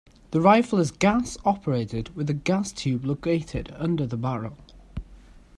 The 0.31 0.41
rifle 0.41 0.79
is 0.79 0.89
gas 0.89 1.37
operated 1.45 2.15
with 2.15 2.25
the 2.25 2.33
gas 2.33 2.71
tube 2.71 3.05
located 3.05 3.71
under 3.77 4.07
the 4.07 4.17
barrel. 4.17 4.57